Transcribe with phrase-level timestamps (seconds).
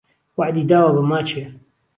[0.37, 1.43] وهعدی داوه به ماچێ